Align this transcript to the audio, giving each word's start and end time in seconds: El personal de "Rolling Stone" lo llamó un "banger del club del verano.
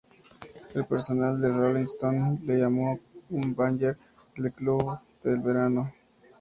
El 0.73 0.83
personal 0.87 1.39
de 1.39 1.51
"Rolling 1.53 1.85
Stone" 1.85 2.39
lo 2.43 2.53
llamó 2.55 2.99
un 3.29 3.53
"banger 3.53 3.95
del 4.35 4.51
club 4.51 4.97
del 5.23 5.39
verano. 5.41 5.93